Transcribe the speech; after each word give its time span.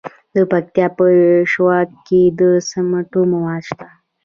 د 0.35 0.37
پکتیا 0.51 0.87
په 0.97 1.05
شواک 1.51 1.89
کې 2.07 2.21
د 2.39 2.41
سمنټو 2.69 3.21
مواد 3.31 3.61
شته. 3.69 3.87